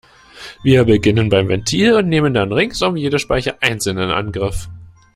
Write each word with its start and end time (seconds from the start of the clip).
Wir 0.63 0.83
beginnen 0.85 1.29
beim 1.29 1.47
Ventil 1.47 1.93
und 1.93 2.09
nehmen 2.09 2.33
dann 2.33 2.51
ringsum 2.51 2.97
jede 2.97 3.19
Speiche 3.19 3.61
einzeln 3.61 3.99
in 3.99 4.09
Angriff. 4.09 4.67